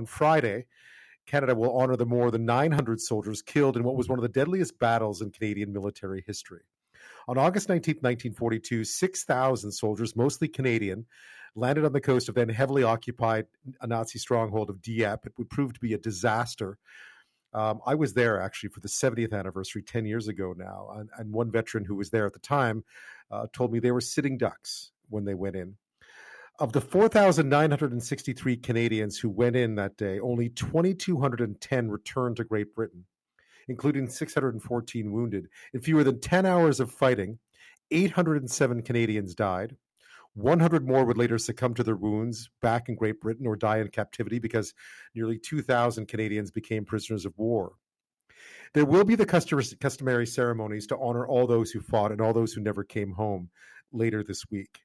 on 0.00 0.06
Friday, 0.06 0.64
Canada 1.26 1.54
will 1.54 1.76
honor 1.76 1.94
the 1.94 2.06
more 2.06 2.30
than 2.30 2.46
900 2.46 3.00
soldiers 3.00 3.42
killed 3.42 3.76
in 3.76 3.84
what 3.84 3.96
was 3.96 4.08
one 4.08 4.18
of 4.18 4.22
the 4.22 4.28
deadliest 4.30 4.78
battles 4.78 5.20
in 5.20 5.30
Canadian 5.30 5.74
military 5.74 6.24
history. 6.26 6.62
On 7.28 7.36
August 7.36 7.68
19, 7.68 7.96
1942, 7.96 8.82
6,000 8.84 9.70
soldiers, 9.70 10.16
mostly 10.16 10.48
Canadian, 10.48 11.04
landed 11.54 11.84
on 11.84 11.92
the 11.92 12.00
coast 12.00 12.30
of 12.30 12.34
then 12.34 12.48
heavily 12.48 12.82
occupied 12.82 13.44
Nazi 13.84 14.18
stronghold 14.18 14.70
of 14.70 14.80
Dieppe. 14.80 15.26
It 15.26 15.34
would 15.36 15.50
prove 15.50 15.74
to 15.74 15.80
be 15.80 15.92
a 15.92 15.98
disaster. 15.98 16.78
Um, 17.52 17.80
I 17.84 17.94
was 17.94 18.14
there 18.14 18.40
actually 18.40 18.70
for 18.70 18.80
the 18.80 18.88
70th 18.88 19.34
anniversary 19.34 19.82
10 19.82 20.06
years 20.06 20.28
ago 20.28 20.54
now. 20.56 20.88
And, 20.96 21.10
and 21.18 21.30
one 21.30 21.50
veteran 21.50 21.84
who 21.84 21.96
was 21.96 22.08
there 22.08 22.24
at 22.24 22.32
the 22.32 22.38
time 22.38 22.84
uh, 23.30 23.48
told 23.52 23.70
me 23.70 23.80
they 23.80 23.92
were 23.92 24.00
sitting 24.00 24.38
ducks 24.38 24.92
when 25.10 25.26
they 25.26 25.34
went 25.34 25.56
in. 25.56 25.76
Of 26.60 26.72
the 26.72 26.82
4,963 26.82 28.58
Canadians 28.58 29.18
who 29.18 29.30
went 29.30 29.56
in 29.56 29.76
that 29.76 29.96
day, 29.96 30.20
only 30.20 30.50
2,210 30.50 31.90
returned 31.90 32.36
to 32.36 32.44
Great 32.44 32.74
Britain, 32.74 33.06
including 33.66 34.10
614 34.10 35.10
wounded. 35.10 35.46
In 35.72 35.80
fewer 35.80 36.04
than 36.04 36.20
10 36.20 36.44
hours 36.44 36.78
of 36.78 36.92
fighting, 36.92 37.38
807 37.90 38.82
Canadians 38.82 39.34
died. 39.34 39.78
100 40.34 40.86
more 40.86 41.06
would 41.06 41.16
later 41.16 41.38
succumb 41.38 41.72
to 41.72 41.82
their 41.82 41.96
wounds 41.96 42.50
back 42.60 42.90
in 42.90 42.94
Great 42.94 43.22
Britain 43.22 43.46
or 43.46 43.56
die 43.56 43.78
in 43.78 43.88
captivity 43.88 44.38
because 44.38 44.74
nearly 45.14 45.38
2,000 45.38 46.08
Canadians 46.08 46.50
became 46.50 46.84
prisoners 46.84 47.24
of 47.24 47.32
war. 47.38 47.72
There 48.74 48.84
will 48.84 49.04
be 49.04 49.14
the 49.14 49.24
customary 49.24 50.26
ceremonies 50.26 50.86
to 50.88 50.98
honor 50.98 51.26
all 51.26 51.46
those 51.46 51.70
who 51.70 51.80
fought 51.80 52.12
and 52.12 52.20
all 52.20 52.34
those 52.34 52.52
who 52.52 52.60
never 52.60 52.84
came 52.84 53.12
home 53.12 53.48
later 53.92 54.22
this 54.22 54.44
week. 54.50 54.80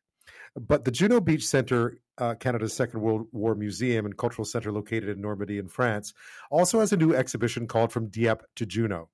But 0.56 0.86
the 0.86 0.92
Juno 0.92 1.20
Beach 1.20 1.46
Center, 1.46 2.00
uh, 2.18 2.36
Canada's 2.36 2.74
Second 2.74 3.02
World 3.02 3.28
War 3.32 3.56
Museum 3.56 4.06
and 4.06 4.18
Cultural 4.18 4.46
Center 4.46 4.72
located 4.72 5.10
in 5.10 5.22
Normandy 5.22 5.58
in 5.58 5.68
France, 5.68 6.14
also 6.50 6.80
has 6.80 6.94
a 6.94 6.98
new 6.98 7.14
exhibition 7.14 7.68
called 7.68 7.92
From 7.92 8.08
Dieppe 8.08 8.46
to 8.56 8.66
Juno. 8.66 9.09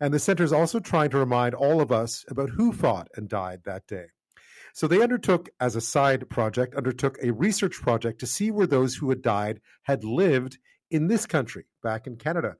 And 0.00 0.14
the 0.14 0.18
center 0.18 0.44
is 0.44 0.52
also 0.52 0.80
trying 0.80 1.10
to 1.10 1.18
remind 1.18 1.54
all 1.54 1.80
of 1.80 1.90
us 1.90 2.24
about 2.28 2.50
who 2.50 2.72
fought 2.72 3.08
and 3.16 3.28
died 3.28 3.62
that 3.64 3.86
day. 3.86 4.06
So 4.72 4.88
they 4.88 5.02
undertook, 5.02 5.48
as 5.60 5.76
a 5.76 5.80
side 5.80 6.28
project, 6.28 6.74
undertook 6.74 7.16
a 7.22 7.32
research 7.32 7.74
project 7.80 8.18
to 8.20 8.26
see 8.26 8.50
where 8.50 8.66
those 8.66 8.96
who 8.96 9.08
had 9.08 9.22
died 9.22 9.60
had 9.84 10.02
lived 10.02 10.58
in 10.90 11.06
this 11.06 11.26
country, 11.26 11.66
back 11.82 12.06
in 12.06 12.16
Canada, 12.16 12.56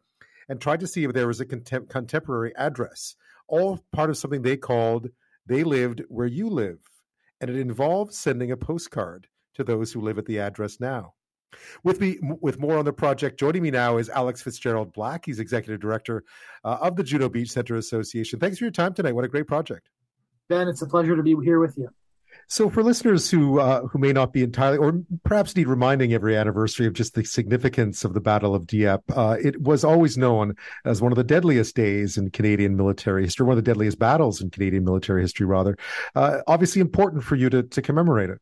and 0.48 0.61
tried 0.61 0.80
to 0.80 0.86
see 0.86 1.05
if 1.05 1.12
there 1.12 1.27
was 1.27 1.41
a 1.41 1.46
contem- 1.46 1.89
contemporary 1.89 2.55
address, 2.56 3.16
all 3.48 3.84
part 3.92 4.11
of 4.11 4.16
something 4.16 4.42
they 4.42 4.56
called 4.56 5.08
They 5.46 5.64
Lived 5.64 6.02
Where 6.08 6.27
You 6.27 6.48
Live. 6.48 6.78
And 7.40 7.50
it 7.50 7.56
involves 7.56 8.16
sending 8.16 8.52
a 8.52 8.56
postcard 8.56 9.27
to 9.54 9.64
those 9.64 9.92
who 9.92 10.00
live 10.00 10.18
at 10.18 10.27
the 10.27 10.38
address 10.38 10.80
now. 10.80 11.14
With 11.84 12.00
me, 12.00 12.18
with 12.40 12.58
more 12.58 12.78
on 12.78 12.84
the 12.84 12.92
project, 12.92 13.38
joining 13.38 13.62
me 13.62 13.70
now 13.70 13.98
is 13.98 14.08
Alex 14.08 14.42
Fitzgerald 14.42 14.92
Black. 14.92 15.24
He's 15.24 15.38
executive 15.38 15.80
director 15.80 16.24
uh, 16.64 16.78
of 16.80 16.96
the 16.96 17.05
Juno 17.05 17.28
Beach 17.28 17.50
Center 17.50 17.77
Association. 17.77 18.40
Thanks 18.40 18.58
for 18.58 18.64
your 18.64 18.72
time 18.72 18.92
tonight. 18.92 19.12
What 19.12 19.24
a 19.24 19.28
great 19.28 19.46
project, 19.46 19.88
Ben! 20.48 20.66
It's 20.66 20.82
a 20.82 20.86
pleasure 20.86 21.16
to 21.16 21.22
be 21.22 21.36
here 21.44 21.60
with 21.60 21.77
you. 21.78 21.88
So, 22.48 22.68
for 22.68 22.82
listeners 22.82 23.30
who 23.30 23.58
uh, 23.58 23.86
who 23.86 23.98
may 23.98 24.12
not 24.12 24.32
be 24.32 24.42
entirely, 24.42 24.78
or 24.78 25.00
perhaps 25.24 25.56
need 25.56 25.68
reminding 25.68 26.12
every 26.12 26.36
anniversary 26.36 26.86
of 26.86 26.92
just 26.92 27.14
the 27.14 27.24
significance 27.24 28.04
of 28.04 28.14
the 28.14 28.20
Battle 28.20 28.54
of 28.54 28.66
Dieppe, 28.66 29.12
uh, 29.14 29.36
it 29.42 29.60
was 29.60 29.84
always 29.84 30.18
known 30.18 30.54
as 30.84 31.00
one 31.00 31.12
of 31.12 31.16
the 31.16 31.24
deadliest 31.24 31.74
days 31.74 32.16
in 32.16 32.30
Canadian 32.30 32.76
military 32.76 33.24
history, 33.24 33.46
one 33.46 33.56
of 33.56 33.64
the 33.64 33.70
deadliest 33.70 33.98
battles 33.98 34.40
in 34.40 34.50
Canadian 34.50 34.84
military 34.84 35.22
history, 35.22 35.46
rather. 35.46 35.76
Uh, 36.14 36.38
obviously, 36.46 36.80
important 36.80 37.24
for 37.24 37.36
you 37.36 37.48
to 37.50 37.62
to 37.62 37.82
commemorate 37.82 38.30
it. 38.30 38.38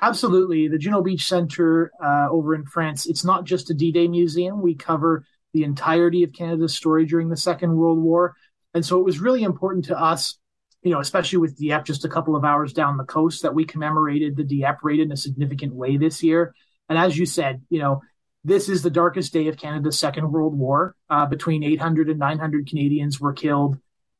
Absolutely, 0.00 0.68
the 0.68 0.78
Juno 0.78 1.02
Beach 1.02 1.26
Center 1.26 1.92
uh, 2.02 2.28
over 2.30 2.54
in 2.54 2.64
France. 2.64 3.06
It's 3.06 3.24
not 3.24 3.44
just 3.44 3.70
a 3.70 3.74
D-Day 3.74 4.08
museum. 4.08 4.60
We 4.60 4.74
cover 4.74 5.24
the 5.52 5.64
entirety 5.64 6.24
of 6.24 6.32
Canada's 6.32 6.74
story 6.74 7.04
during 7.04 7.28
the 7.28 7.36
Second 7.36 7.76
World 7.76 7.98
War, 7.98 8.34
and 8.74 8.84
so 8.84 8.98
it 8.98 9.04
was 9.04 9.20
really 9.20 9.42
important 9.42 9.84
to 9.86 10.00
us 10.00 10.38
you 10.82 10.90
know, 10.90 11.00
especially 11.00 11.38
with 11.38 11.56
Dieppe 11.56 11.84
just 11.84 12.04
a 12.04 12.08
couple 12.08 12.36
of 12.36 12.44
hours 12.44 12.72
down 12.72 12.96
the 12.96 13.04
coast, 13.04 13.42
that 13.42 13.54
we 13.54 13.64
commemorated 13.64 14.36
the 14.36 14.44
Dieppe 14.44 14.78
raid 14.82 15.00
in 15.00 15.12
a 15.12 15.16
significant 15.16 15.74
way 15.74 15.96
this 15.96 16.22
year. 16.22 16.54
And 16.88 16.98
as 16.98 17.16
you 17.16 17.26
said, 17.26 17.62
you 17.70 17.78
know, 17.78 18.02
this 18.44 18.68
is 18.68 18.82
the 18.82 18.90
darkest 18.90 19.32
day 19.32 19.46
of 19.46 19.56
Canada's 19.56 19.98
Second 19.98 20.32
World 20.32 20.58
War. 20.58 20.96
Uh, 21.08 21.26
between 21.26 21.62
800 21.62 22.08
and 22.08 22.18
900 22.18 22.68
Canadians 22.68 23.20
were 23.20 23.32
killed 23.32 23.78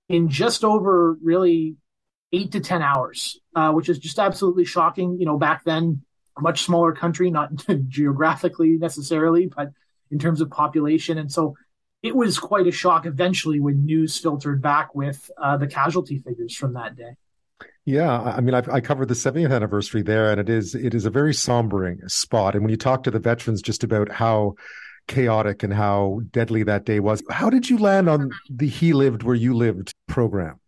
in 0.08 0.28
just 0.28 0.64
over 0.64 1.16
really 1.22 1.76
eight 2.32 2.52
to 2.52 2.60
10 2.60 2.82
hours, 2.82 3.40
uh, 3.54 3.72
which 3.72 3.88
is 3.88 3.98
just 3.98 4.18
absolutely 4.18 4.64
shocking. 4.64 5.18
You 5.18 5.26
know, 5.26 5.38
back 5.38 5.64
then, 5.64 6.02
a 6.38 6.40
much 6.40 6.62
smaller 6.62 6.92
country, 6.92 7.30
not 7.30 7.50
geographically 7.88 8.78
necessarily, 8.78 9.46
but 9.46 9.70
in 10.10 10.18
terms 10.18 10.40
of 10.40 10.50
population. 10.50 11.18
And 11.18 11.30
so 11.30 11.56
it 12.02 12.16
was 12.16 12.38
quite 12.38 12.66
a 12.66 12.72
shock 12.72 13.06
eventually 13.06 13.60
when 13.60 13.84
news 13.84 14.18
filtered 14.18 14.60
back 14.60 14.94
with 14.94 15.30
uh, 15.40 15.56
the 15.56 15.66
casualty 15.66 16.18
figures 16.18 16.54
from 16.54 16.74
that 16.74 16.96
day. 16.96 17.16
Yeah, 17.84 18.20
I 18.20 18.40
mean, 18.40 18.54
I've, 18.54 18.68
i 18.68 18.80
covered 18.80 19.08
the 19.08 19.14
70th 19.14 19.52
anniversary 19.52 20.02
there, 20.02 20.30
and 20.30 20.40
it 20.40 20.48
is 20.48 20.74
it 20.74 20.94
is 20.94 21.04
a 21.04 21.10
very 21.10 21.32
sombering 21.32 22.08
spot. 22.10 22.54
And 22.54 22.62
when 22.62 22.70
you 22.70 22.76
talk 22.76 23.02
to 23.04 23.10
the 23.10 23.18
veterans 23.18 23.60
just 23.60 23.82
about 23.82 24.10
how 24.10 24.54
chaotic 25.08 25.64
and 25.64 25.74
how 25.74 26.20
deadly 26.30 26.62
that 26.62 26.84
day 26.84 27.00
was, 27.00 27.24
how 27.30 27.50
did 27.50 27.68
you 27.68 27.78
land 27.78 28.08
on 28.08 28.30
the 28.48 28.68
"He 28.68 28.92
Lived 28.92 29.24
Where 29.24 29.34
You 29.34 29.54
Lived" 29.54 29.92
program? 30.06 30.60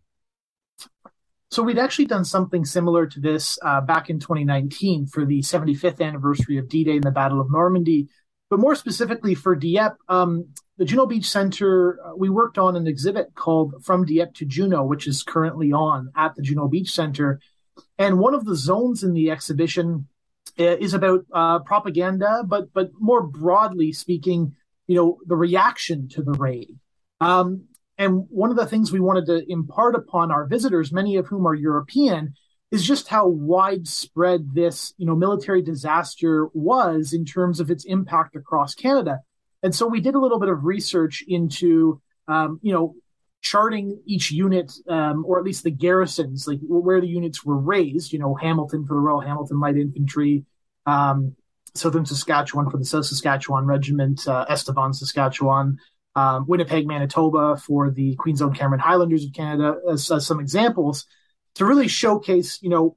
So 1.52 1.62
we'd 1.62 1.78
actually 1.78 2.06
done 2.06 2.24
something 2.24 2.64
similar 2.64 3.06
to 3.06 3.20
this 3.20 3.60
uh, 3.62 3.80
back 3.80 4.10
in 4.10 4.18
2019 4.18 5.06
for 5.06 5.24
the 5.24 5.38
75th 5.38 6.04
anniversary 6.04 6.58
of 6.58 6.68
D-Day 6.68 6.96
and 6.96 7.04
the 7.04 7.12
Battle 7.12 7.40
of 7.40 7.48
Normandy. 7.48 8.08
But 8.50 8.60
more 8.60 8.74
specifically 8.74 9.34
for 9.34 9.54
Dieppe, 9.54 9.96
um, 10.08 10.48
the 10.76 10.84
Juno 10.84 11.06
Beach 11.06 11.28
Center, 11.28 11.98
uh, 12.04 12.16
we 12.16 12.28
worked 12.28 12.58
on 12.58 12.76
an 12.76 12.86
exhibit 12.86 13.34
called 13.34 13.74
From 13.82 14.04
Dieppe 14.04 14.32
to 14.34 14.44
Juno, 14.44 14.84
which 14.84 15.06
is 15.06 15.22
currently 15.22 15.72
on 15.72 16.10
at 16.16 16.34
the 16.34 16.42
Juno 16.42 16.68
Beach 16.68 16.90
Center. 16.90 17.40
And 17.98 18.18
one 18.18 18.34
of 18.34 18.44
the 18.44 18.56
zones 18.56 19.02
in 19.02 19.12
the 19.12 19.30
exhibition 19.30 20.08
uh, 20.58 20.76
is 20.76 20.94
about 20.94 21.24
uh, 21.32 21.60
propaganda, 21.60 22.44
but 22.46 22.72
but 22.72 22.90
more 22.98 23.22
broadly 23.22 23.92
speaking, 23.92 24.54
you 24.86 24.96
know, 24.96 25.18
the 25.26 25.36
reaction 25.36 26.08
to 26.10 26.22
the 26.22 26.32
raid. 26.32 26.78
Um, 27.20 27.64
and 27.96 28.26
one 28.28 28.50
of 28.50 28.56
the 28.56 28.66
things 28.66 28.92
we 28.92 29.00
wanted 29.00 29.26
to 29.26 29.50
impart 29.50 29.94
upon 29.94 30.30
our 30.30 30.46
visitors, 30.46 30.92
many 30.92 31.16
of 31.16 31.26
whom 31.26 31.46
are 31.46 31.54
European, 31.54 32.34
is 32.74 32.84
just 32.84 33.06
how 33.06 33.28
widespread 33.28 34.52
this, 34.52 34.94
you 34.98 35.06
know, 35.06 35.14
military 35.14 35.62
disaster 35.62 36.48
was 36.54 37.12
in 37.12 37.24
terms 37.24 37.60
of 37.60 37.70
its 37.70 37.84
impact 37.84 38.34
across 38.34 38.74
Canada. 38.74 39.20
And 39.62 39.72
so 39.72 39.86
we 39.86 40.00
did 40.00 40.16
a 40.16 40.18
little 40.18 40.40
bit 40.40 40.48
of 40.48 40.64
research 40.64 41.22
into, 41.28 42.00
um, 42.26 42.58
you 42.62 42.72
know, 42.72 42.96
charting 43.42 44.00
each 44.06 44.32
unit, 44.32 44.72
um, 44.88 45.24
or 45.24 45.38
at 45.38 45.44
least 45.44 45.62
the 45.62 45.70
garrisons, 45.70 46.48
like 46.48 46.58
where 46.66 47.00
the 47.00 47.06
units 47.06 47.44
were 47.44 47.56
raised. 47.56 48.12
You 48.12 48.18
know, 48.18 48.34
Hamilton 48.34 48.84
for 48.84 48.94
the 48.94 49.00
Royal 49.00 49.20
Hamilton 49.20 49.60
Light 49.60 49.76
Infantry, 49.76 50.44
um, 50.84 51.36
Southern 51.76 52.04
Saskatchewan 52.04 52.70
for 52.70 52.78
the 52.78 52.84
South 52.84 53.06
Saskatchewan 53.06 53.66
Regiment, 53.66 54.26
uh, 54.26 54.46
Estevan, 54.48 54.92
Saskatchewan, 54.92 55.78
um, 56.16 56.44
Winnipeg, 56.48 56.88
Manitoba 56.88 57.56
for 57.56 57.92
the 57.92 58.16
Queen's 58.16 58.42
Own 58.42 58.52
Cameron 58.52 58.80
Highlanders 58.80 59.24
of 59.24 59.32
Canada, 59.32 59.76
as, 59.88 60.10
as 60.10 60.26
some 60.26 60.40
examples 60.40 61.06
to 61.56 61.64
really 61.64 61.88
showcase, 61.88 62.58
you 62.62 62.70
know, 62.70 62.96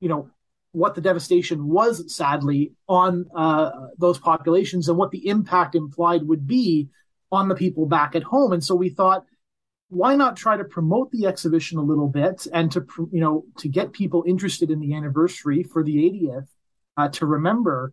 you 0.00 0.08
know, 0.08 0.30
what 0.72 0.94
the 0.94 1.00
devastation 1.00 1.68
was 1.68 2.14
sadly 2.14 2.72
on 2.88 3.26
uh, 3.34 3.70
those 3.96 4.18
populations 4.18 4.88
and 4.88 4.98
what 4.98 5.12
the 5.12 5.28
impact 5.28 5.74
implied 5.74 6.26
would 6.26 6.46
be 6.46 6.88
on 7.30 7.48
the 7.48 7.54
people 7.54 7.86
back 7.86 8.16
at 8.16 8.24
home. 8.24 8.52
And 8.52 8.62
so 8.62 8.74
we 8.74 8.88
thought, 8.88 9.24
why 9.88 10.16
not 10.16 10.36
try 10.36 10.56
to 10.56 10.64
promote 10.64 11.10
the 11.12 11.26
exhibition 11.26 11.78
a 11.78 11.82
little 11.82 12.08
bit 12.08 12.46
and 12.52 12.72
to 12.72 12.84
you 13.12 13.20
know 13.20 13.44
to 13.58 13.68
get 13.68 13.92
people 13.92 14.24
interested 14.26 14.70
in 14.70 14.80
the 14.80 14.94
anniversary 14.94 15.62
for 15.62 15.84
the 15.84 15.96
80th 15.96 16.48
uh, 16.96 17.08
to 17.10 17.26
remember 17.26 17.92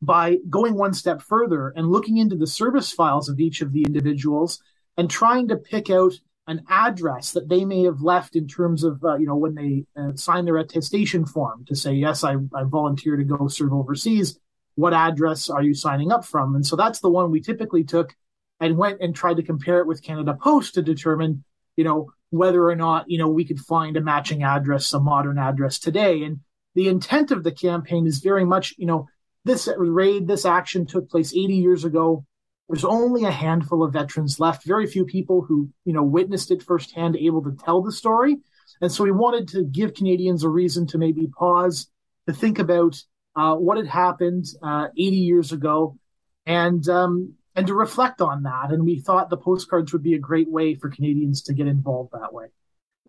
by 0.00 0.36
going 0.48 0.74
one 0.74 0.92
step 0.92 1.22
further 1.22 1.72
and 1.74 1.88
looking 1.88 2.18
into 2.18 2.36
the 2.36 2.46
service 2.46 2.92
files 2.92 3.28
of 3.28 3.40
each 3.40 3.60
of 3.60 3.72
the 3.72 3.82
individuals 3.82 4.60
and 4.96 5.10
trying 5.10 5.48
to 5.48 5.56
pick 5.56 5.90
out 5.90 6.12
an 6.46 6.62
address 6.68 7.32
that 7.32 7.48
they 7.48 7.64
may 7.64 7.84
have 7.84 8.02
left 8.02 8.34
in 8.34 8.48
terms 8.48 8.82
of 8.82 9.02
uh, 9.04 9.16
you 9.16 9.26
know 9.26 9.36
when 9.36 9.54
they 9.54 9.84
uh, 9.96 10.14
sign 10.14 10.44
their 10.44 10.56
attestation 10.56 11.24
form 11.24 11.64
to 11.66 11.74
say 11.74 11.92
yes 11.92 12.24
I, 12.24 12.34
I 12.54 12.64
volunteer 12.64 13.16
to 13.16 13.24
go 13.24 13.48
serve 13.48 13.72
overseas. 13.72 14.38
What 14.74 14.94
address 14.94 15.50
are 15.50 15.62
you 15.62 15.74
signing 15.74 16.10
up 16.10 16.24
from? 16.24 16.54
And 16.54 16.66
so 16.66 16.76
that's 16.76 17.00
the 17.00 17.10
one 17.10 17.30
we 17.30 17.40
typically 17.40 17.84
took 17.84 18.14
and 18.58 18.78
went 18.78 19.00
and 19.00 19.14
tried 19.14 19.36
to 19.36 19.42
compare 19.42 19.80
it 19.80 19.86
with 19.86 20.02
canada 20.02 20.36
post 20.40 20.74
to 20.74 20.82
determine 20.82 21.44
you 21.76 21.84
know 21.84 22.10
whether 22.30 22.68
or 22.68 22.76
not 22.76 23.08
you 23.08 23.18
know 23.18 23.28
we 23.28 23.44
could 23.44 23.60
find 23.60 23.96
a 23.96 24.00
matching 24.00 24.42
address 24.42 24.92
a 24.92 25.00
modern 25.00 25.38
address 25.38 25.78
today. 25.78 26.24
And 26.24 26.40
the 26.74 26.88
intent 26.88 27.30
of 27.30 27.44
the 27.44 27.52
campaign 27.52 28.06
is 28.06 28.18
very 28.18 28.44
much 28.44 28.74
you 28.78 28.86
know 28.86 29.06
this 29.44 29.68
raid 29.76 30.26
this 30.26 30.44
action 30.44 30.86
took 30.86 31.08
place 31.08 31.32
80 31.32 31.54
years 31.54 31.84
ago 31.84 32.24
there's 32.68 32.84
only 32.84 33.24
a 33.24 33.30
handful 33.30 33.82
of 33.82 33.92
veterans 33.92 34.40
left, 34.40 34.64
very 34.64 34.86
few 34.86 35.04
people 35.04 35.42
who, 35.42 35.68
you 35.84 35.92
know, 35.92 36.02
witnessed 36.02 36.50
it 36.50 36.62
firsthand, 36.62 37.16
able 37.16 37.42
to 37.42 37.56
tell 37.64 37.82
the 37.82 37.92
story. 37.92 38.38
And 38.80 38.90
so 38.90 39.04
we 39.04 39.10
wanted 39.10 39.48
to 39.48 39.64
give 39.64 39.94
Canadians 39.94 40.44
a 40.44 40.48
reason 40.48 40.86
to 40.88 40.98
maybe 40.98 41.26
pause, 41.26 41.90
to 42.26 42.32
think 42.32 42.58
about 42.58 43.02
uh, 43.36 43.54
what 43.54 43.76
had 43.76 43.86
happened 43.86 44.46
uh, 44.62 44.88
80 44.96 45.16
years 45.16 45.52
ago, 45.52 45.98
and 46.46 46.86
um, 46.88 47.34
and 47.54 47.66
to 47.66 47.74
reflect 47.74 48.20
on 48.20 48.44
that. 48.44 48.70
And 48.70 48.84
we 48.84 48.98
thought 49.00 49.30
the 49.30 49.36
postcards 49.36 49.92
would 49.92 50.02
be 50.02 50.14
a 50.14 50.18
great 50.18 50.50
way 50.50 50.74
for 50.74 50.90
Canadians 50.90 51.42
to 51.42 51.54
get 51.54 51.66
involved 51.66 52.12
that 52.12 52.32
way. 52.32 52.46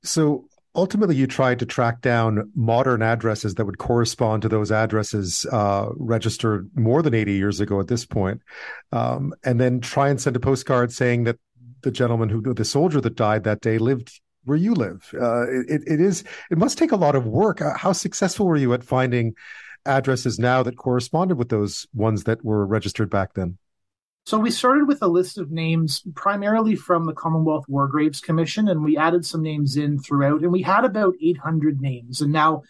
So 0.03 0.47
ultimately, 0.75 1.15
you 1.15 1.27
tried 1.27 1.59
to 1.59 1.65
track 1.65 2.01
down 2.01 2.51
modern 2.55 3.01
addresses 3.01 3.55
that 3.55 3.65
would 3.65 3.77
correspond 3.77 4.41
to 4.41 4.49
those 4.49 4.71
addresses 4.71 5.45
uh, 5.51 5.89
registered 5.95 6.69
more 6.75 7.01
than 7.01 7.13
80 7.13 7.33
years 7.33 7.59
ago 7.59 7.79
at 7.79 7.87
this 7.87 8.05
point, 8.05 8.41
um, 8.91 9.33
and 9.43 9.59
then 9.59 9.79
try 9.79 10.09
and 10.09 10.19
send 10.19 10.35
a 10.35 10.39
postcard 10.39 10.91
saying 10.91 11.25
that 11.25 11.37
the 11.81 11.91
gentleman 11.91 12.29
who, 12.29 12.53
the 12.53 12.65
soldier 12.65 13.01
that 13.01 13.15
died 13.15 13.43
that 13.43 13.61
day, 13.61 13.77
lived 13.77 14.21
where 14.45 14.57
you 14.57 14.73
live. 14.73 15.09
Uh, 15.13 15.43
it, 15.49 15.81
it 15.87 16.01
is, 16.01 16.23
it 16.51 16.57
must 16.57 16.77
take 16.77 16.91
a 16.91 16.97
lot 16.97 17.15
of 17.15 17.25
work. 17.25 17.61
Uh, 17.61 17.77
how 17.77 17.93
successful 17.93 18.45
were 18.45 18.57
you 18.57 18.73
at 18.73 18.83
finding 18.83 19.33
addresses 19.85 20.39
now 20.39 20.63
that 20.63 20.77
corresponded 20.77 21.37
with 21.37 21.49
those 21.49 21.87
ones 21.93 22.23
that 22.23 22.43
were 22.43 22.65
registered 22.65 23.09
back 23.09 23.33
then? 23.33 23.57
So 24.25 24.39
we 24.39 24.51
started 24.51 24.87
with 24.87 25.01
a 25.01 25.07
list 25.07 25.37
of 25.37 25.51
names 25.51 26.01
primarily 26.15 26.75
from 26.75 27.05
the 27.05 27.13
Commonwealth 27.13 27.65
War 27.67 27.89
Graves 27.89 28.21
Commission, 28.21 28.69
and 28.69 28.81
we 28.81 28.95
added 28.95 29.25
some 29.25 29.41
names 29.41 29.75
in 29.75 29.99
throughout, 29.99 30.41
and 30.41 30.51
we 30.51 30.61
had 30.61 30.85
about 30.85 31.15
800 31.21 31.81
names. 31.81 32.21
And 32.21 32.31
now 32.31 32.63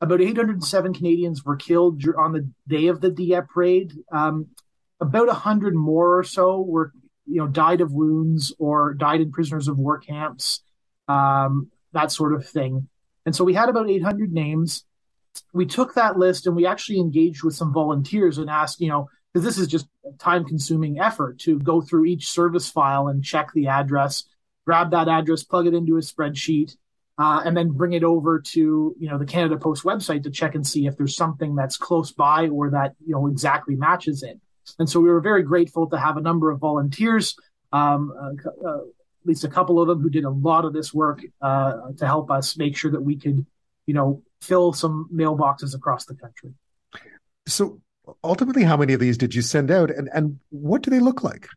about 0.00 0.22
807 0.22 0.94
Canadians 0.94 1.44
were 1.44 1.56
killed 1.56 2.02
on 2.16 2.32
the 2.32 2.48
day 2.66 2.86
of 2.86 3.02
the 3.02 3.10
Dieppe 3.10 3.48
raid. 3.54 3.92
Um, 4.12 4.46
about 4.98 5.26
100 5.26 5.74
more 5.74 6.18
or 6.18 6.24
so 6.24 6.62
were, 6.62 6.92
you 7.26 7.36
know, 7.36 7.48
died 7.48 7.82
of 7.82 7.92
wounds 7.92 8.54
or 8.58 8.94
died 8.94 9.20
in 9.20 9.30
prisoners 9.30 9.68
of 9.68 9.78
war 9.78 9.98
camps, 9.98 10.62
um, 11.08 11.70
that 11.92 12.12
sort 12.12 12.32
of 12.32 12.48
thing. 12.48 12.88
And 13.26 13.36
so 13.36 13.44
we 13.44 13.52
had 13.52 13.68
about 13.68 13.90
800 13.90 14.32
names. 14.32 14.84
We 15.52 15.66
took 15.66 15.94
that 15.94 16.18
list 16.18 16.46
and 16.46 16.56
we 16.56 16.66
actually 16.66 17.00
engaged 17.00 17.42
with 17.42 17.54
some 17.54 17.74
volunteers 17.74 18.38
and 18.38 18.48
asked, 18.48 18.80
you 18.80 18.88
know, 18.88 19.08
because 19.34 19.44
this 19.44 19.58
is 19.58 19.66
just 19.66 19.88
time 20.18 20.44
consuming 20.44 21.00
effort 21.00 21.40
to 21.40 21.58
go 21.58 21.80
through 21.80 22.04
each 22.04 22.30
service 22.30 22.70
file 22.70 23.08
and 23.08 23.24
check 23.24 23.50
the 23.52 23.66
address, 23.66 24.24
grab 24.64 24.92
that 24.92 25.08
address, 25.08 25.42
plug 25.42 25.66
it 25.66 25.74
into 25.74 25.96
a 25.96 26.00
spreadsheet, 26.00 26.76
uh, 27.18 27.42
and 27.44 27.56
then 27.56 27.70
bring 27.70 27.94
it 27.94 28.04
over 28.04 28.40
to 28.40 28.94
you 28.96 29.08
know 29.08 29.18
the 29.18 29.26
Canada 29.26 29.56
Post 29.56 29.82
website 29.82 30.22
to 30.22 30.30
check 30.30 30.54
and 30.54 30.64
see 30.64 30.86
if 30.86 30.96
there's 30.96 31.16
something 31.16 31.56
that's 31.56 31.76
close 31.76 32.12
by 32.12 32.48
or 32.48 32.70
that 32.70 32.94
you 33.04 33.12
know 33.12 33.26
exactly 33.26 33.74
matches 33.74 34.22
it. 34.22 34.40
And 34.78 34.88
so 34.88 35.00
we 35.00 35.08
were 35.08 35.20
very 35.20 35.42
grateful 35.42 35.88
to 35.90 35.98
have 35.98 36.16
a 36.16 36.22
number 36.22 36.50
of 36.50 36.60
volunteers, 36.60 37.36
um, 37.72 38.14
uh, 38.18 38.66
uh, 38.66 38.78
at 38.78 39.26
least 39.26 39.44
a 39.44 39.48
couple 39.48 39.80
of 39.80 39.88
them, 39.88 40.00
who 40.00 40.10
did 40.10 40.24
a 40.24 40.30
lot 40.30 40.64
of 40.64 40.72
this 40.72 40.94
work 40.94 41.20
uh, 41.42 41.90
to 41.98 42.06
help 42.06 42.30
us 42.30 42.56
make 42.56 42.76
sure 42.76 42.92
that 42.92 43.02
we 43.02 43.16
could, 43.16 43.44
you 43.86 43.94
know, 43.94 44.22
fill 44.40 44.72
some 44.72 45.08
mailboxes 45.12 45.74
across 45.74 46.06
the 46.06 46.14
country. 46.14 46.54
So 47.46 47.80
ultimately, 48.22 48.62
how 48.62 48.76
many 48.76 48.92
of 48.92 49.00
these 49.00 49.18
did 49.18 49.34
you 49.34 49.42
send 49.42 49.70
out, 49.70 49.90
and 49.90 50.08
and 50.12 50.38
what 50.50 50.82
do 50.82 50.90
they 50.90 51.00
look 51.00 51.22
like? 51.22 51.48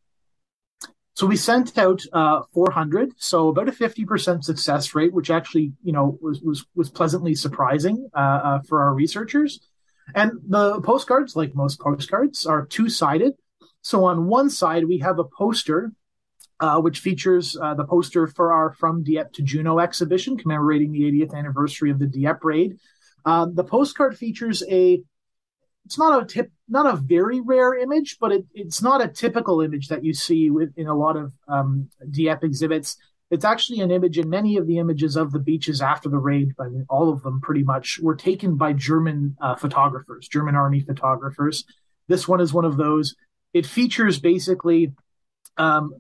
So 1.18 1.26
we 1.26 1.36
sent 1.36 1.80
out 1.80 2.04
uh, 2.14 2.44
400, 2.54 3.14
so 3.18 3.48
about 3.48 3.68
a 3.68 3.72
50% 3.72 4.44
success 4.44 4.94
rate, 4.94 5.12
which 5.12 5.32
actually, 5.32 5.74
you 5.84 5.92
know, 5.92 6.20
was 6.22 6.42
was 6.42 6.64
was 6.76 6.92
pleasantly 6.92 7.34
surprising 7.34 8.08
uh, 8.16 8.20
uh, 8.20 8.60
for 8.62 8.84
our 8.84 8.94
researchers. 8.94 9.60
And 10.14 10.34
the 10.48 10.80
postcards, 10.82 11.36
like 11.36 11.56
most 11.56 11.80
postcards, 11.80 12.46
are 12.46 12.68
two 12.68 12.88
sided. 12.88 13.34
So 13.82 14.06
on 14.06 14.28
one 14.28 14.52
side, 14.52 14.86
we 14.86 15.00
have 15.00 15.18
a 15.18 15.24
poster, 15.24 15.92
uh, 16.60 16.80
which 16.82 17.00
features 17.00 17.58
uh, 17.60 17.74
the 17.74 17.86
poster 17.86 18.28
for 18.28 18.54
our 18.54 18.72
From 18.74 19.04
Dieppe 19.04 19.32
to 19.34 19.42
Juno 19.42 19.80
exhibition 19.80 20.38
commemorating 20.38 20.92
the 20.92 21.02
80th 21.02 21.34
anniversary 21.34 21.90
of 21.90 21.98
the 21.98 22.06
Dieppe 22.06 22.40
raid. 22.44 22.78
Uh, 23.26 23.48
the 23.52 23.64
postcard 23.64 24.18
features 24.18 24.64
a 24.70 25.02
it's 25.88 25.98
not 25.98 26.22
a 26.22 26.26
tip, 26.26 26.52
not 26.68 26.86
a 26.86 26.98
very 26.98 27.40
rare 27.40 27.74
image, 27.74 28.18
but 28.20 28.34
it, 28.34 28.46
it's 28.54 28.82
not 28.82 29.02
a 29.02 29.08
typical 29.08 29.62
image 29.62 29.88
that 29.88 30.04
you 30.04 30.14
see 30.14 30.50
with, 30.50 30.74
in 30.76 30.88
a 30.88 30.94
lot 30.94 31.16
of 31.16 31.32
um, 31.48 31.90
Dieppe 32.12 32.46
exhibits. 32.46 32.98
It's 33.32 33.46
actually 33.46 33.80
an 33.80 33.90
image, 33.90 34.18
and 34.18 34.30
many 34.30 34.58
of 34.58 34.68
the 34.68 34.80
images 34.80 35.16
of 35.16 35.32
the 35.32 35.40
beaches 35.40 35.82
after 35.82 36.10
the 36.10 36.18
raid, 36.18 36.54
mean, 36.60 36.86
all 36.90 37.10
of 37.10 37.24
them 37.24 37.40
pretty 37.40 37.64
much, 37.64 38.00
were 38.02 38.16
taken 38.16 38.58
by 38.58 38.74
German 38.74 39.38
uh, 39.40 39.56
photographers, 39.56 40.28
German 40.28 40.56
army 40.56 40.82
photographers. 40.82 41.64
This 42.10 42.28
one 42.28 42.42
is 42.42 42.54
one 42.54 42.66
of 42.66 42.76
those. 42.76 43.16
It 43.54 43.66
features 43.66 44.20
basically 44.20 44.92
um, 45.56 45.94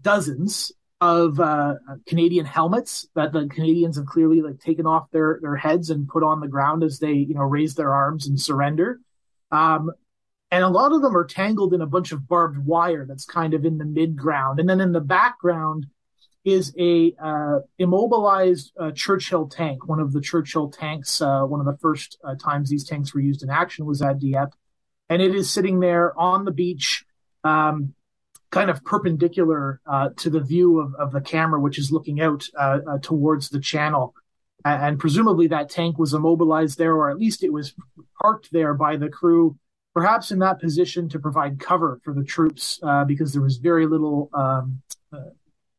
dozens 0.00 0.72
of 1.00 1.38
uh, 1.38 1.74
Canadian 2.06 2.44
helmets 2.44 3.06
that 3.14 3.32
the 3.32 3.46
Canadians 3.46 3.96
have 3.96 4.06
clearly 4.06 4.42
like 4.42 4.58
taken 4.58 4.86
off 4.86 5.10
their 5.12 5.38
their 5.40 5.56
heads 5.56 5.90
and 5.90 6.08
put 6.08 6.22
on 6.22 6.40
the 6.40 6.48
ground 6.48 6.82
as 6.82 6.98
they 6.98 7.12
you 7.12 7.34
know 7.34 7.42
raise 7.42 7.74
their 7.74 7.94
arms 7.94 8.26
and 8.26 8.40
surrender. 8.40 9.00
Um, 9.50 9.92
and 10.50 10.64
a 10.64 10.68
lot 10.68 10.92
of 10.92 11.02
them 11.02 11.16
are 11.16 11.26
tangled 11.26 11.74
in 11.74 11.82
a 11.82 11.86
bunch 11.86 12.10
of 12.10 12.26
barbed 12.26 12.64
wire 12.64 13.04
that's 13.06 13.26
kind 13.26 13.54
of 13.54 13.64
in 13.64 13.78
the 13.78 13.84
mid 13.84 14.16
ground, 14.16 14.58
and 14.58 14.68
then 14.68 14.80
in 14.80 14.92
the 14.92 15.00
background 15.00 15.86
is 16.44 16.74
a 16.78 17.14
uh, 17.22 17.58
immobilized 17.78 18.72
uh, 18.80 18.90
Churchill 18.92 19.48
tank. 19.48 19.86
One 19.86 20.00
of 20.00 20.12
the 20.12 20.20
Churchill 20.20 20.70
tanks, 20.70 21.20
uh, 21.20 21.42
one 21.42 21.60
of 21.60 21.66
the 21.66 21.76
first 21.80 22.18
uh, 22.24 22.34
times 22.34 22.70
these 22.70 22.84
tanks 22.84 23.14
were 23.14 23.20
used 23.20 23.42
in 23.42 23.50
action 23.50 23.86
was 23.86 24.02
at 24.02 24.18
Dieppe, 24.18 24.56
and 25.08 25.22
it 25.22 25.34
is 25.34 25.50
sitting 25.50 25.78
there 25.78 26.18
on 26.18 26.44
the 26.44 26.50
beach. 26.50 27.04
Um, 27.44 27.94
kind 28.50 28.70
of 28.70 28.84
perpendicular 28.84 29.80
uh, 29.86 30.10
to 30.16 30.30
the 30.30 30.40
view 30.40 30.80
of, 30.80 30.94
of 30.94 31.12
the 31.12 31.20
camera, 31.20 31.60
which 31.60 31.78
is 31.78 31.92
looking 31.92 32.20
out 32.20 32.44
uh, 32.58 32.78
uh, 32.88 32.98
towards 33.02 33.50
the 33.50 33.60
channel. 33.60 34.14
And 34.64 34.98
presumably 34.98 35.46
that 35.48 35.70
tank 35.70 35.98
was 35.98 36.14
immobilized 36.14 36.78
there, 36.78 36.94
or 36.94 37.10
at 37.10 37.18
least 37.18 37.44
it 37.44 37.52
was 37.52 37.74
parked 38.20 38.50
there 38.52 38.74
by 38.74 38.96
the 38.96 39.08
crew, 39.08 39.56
perhaps 39.94 40.30
in 40.30 40.40
that 40.40 40.60
position 40.60 41.08
to 41.10 41.18
provide 41.18 41.60
cover 41.60 42.00
for 42.04 42.12
the 42.12 42.24
troops, 42.24 42.80
uh, 42.82 43.04
because 43.04 43.32
there 43.32 43.42
was 43.42 43.58
very 43.58 43.86
little, 43.86 44.28
um, 44.34 44.82
uh, 45.12 45.30